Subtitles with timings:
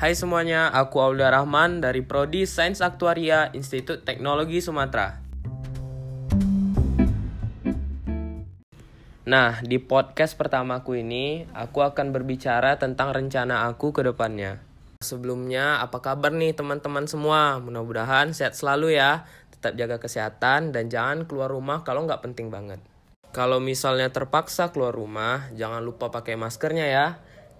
[0.00, 5.20] Hai semuanya, aku Aulia Rahman dari Prodi Sains Aktuaria Institut Teknologi Sumatera.
[9.28, 14.64] Nah, di podcast pertamaku ini, aku akan berbicara tentang rencana aku ke depannya.
[15.04, 17.60] Sebelumnya, apa kabar nih teman-teman semua?
[17.60, 19.28] Mudah-mudahan sehat selalu ya.
[19.52, 22.80] Tetap jaga kesehatan dan jangan keluar rumah kalau nggak penting banget.
[23.36, 27.06] Kalau misalnya terpaksa keluar rumah, jangan lupa pakai maskernya ya.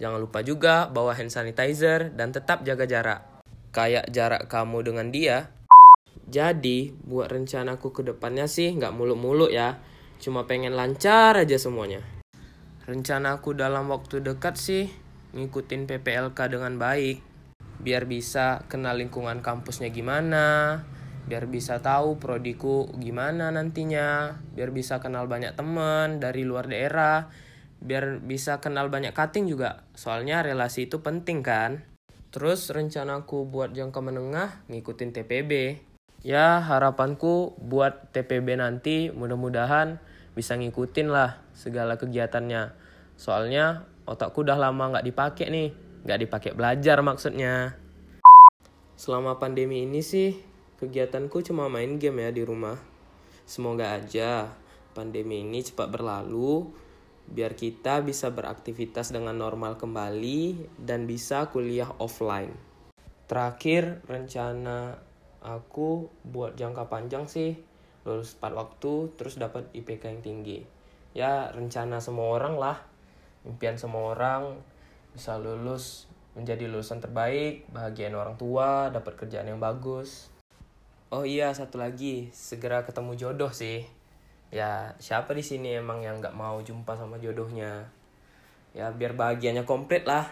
[0.00, 3.20] Jangan lupa juga bawa hand sanitizer dan tetap jaga jarak.
[3.70, 5.52] Kayak jarak kamu dengan dia.
[6.24, 9.76] Jadi, buat rencanaku ke depannya sih nggak muluk-muluk ya.
[10.16, 12.00] Cuma pengen lancar aja semuanya.
[12.88, 14.88] Rencanaku dalam waktu dekat sih
[15.36, 17.20] ngikutin PPLK dengan baik.
[17.80, 20.80] Biar bisa kenal lingkungan kampusnya gimana,
[21.28, 27.28] biar bisa tahu prodiku gimana nantinya, biar bisa kenal banyak teman dari luar daerah,
[27.80, 29.88] biar bisa kenal banyak cutting juga.
[29.96, 31.84] Soalnya relasi itu penting kan.
[32.30, 35.52] Terus rencanaku buat jangka menengah ngikutin TPB.
[36.20, 39.98] Ya harapanku buat TPB nanti mudah-mudahan
[40.36, 42.76] bisa ngikutin lah segala kegiatannya.
[43.16, 45.68] Soalnya otakku udah lama nggak dipakai nih,
[46.06, 47.74] nggak dipakai belajar maksudnya.
[49.00, 50.36] Selama pandemi ini sih
[50.78, 52.76] kegiatanku cuma main game ya di rumah.
[53.48, 54.52] Semoga aja
[54.92, 56.68] pandemi ini cepat berlalu
[57.30, 62.50] biar kita bisa beraktivitas dengan normal kembali dan bisa kuliah offline.
[63.30, 64.98] Terakhir, rencana
[65.40, 67.54] aku buat jangka panjang sih
[68.02, 70.58] lulus tepat waktu terus dapat IPK yang tinggi.
[71.14, 72.78] Ya, rencana semua orang lah.
[73.46, 74.58] Impian semua orang
[75.14, 80.30] bisa lulus menjadi lulusan terbaik, bahagiain orang tua, dapat kerjaan yang bagus.
[81.10, 83.99] Oh iya, satu lagi, segera ketemu jodoh sih
[84.50, 87.86] ya siapa di sini emang yang nggak mau jumpa sama jodohnya?
[88.74, 90.30] Ya biar bahagianya komplit lah.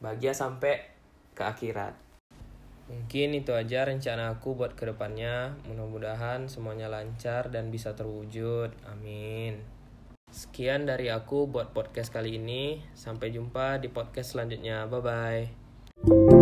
[0.00, 0.80] Bahagia sampai
[1.36, 1.96] ke akhirat.
[2.90, 8.74] Mungkin itu aja rencana aku buat ke depannya mudah-mudahan semuanya lancar dan bisa terwujud.
[8.90, 9.62] Amin.
[10.34, 12.82] Sekian dari aku buat podcast kali ini.
[12.98, 14.90] Sampai jumpa di podcast selanjutnya.
[14.90, 16.39] Bye bye